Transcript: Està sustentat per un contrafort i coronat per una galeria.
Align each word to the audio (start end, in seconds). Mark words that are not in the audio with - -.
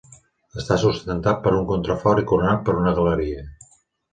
Està 0.61 0.77
sustentat 0.83 1.43
per 1.43 1.53
un 1.57 1.67
contrafort 1.73 2.25
i 2.25 2.27
coronat 2.33 2.67
per 2.71 2.79
una 2.81 2.99
galeria. 3.03 3.49